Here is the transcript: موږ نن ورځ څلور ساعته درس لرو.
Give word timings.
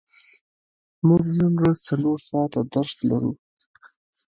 موږ 1.07 1.23
نن 1.39 1.53
ورځ 1.61 1.77
څلور 1.89 2.17
ساعته 2.29 2.59
درس 2.73 2.93
لرو. 3.09 3.31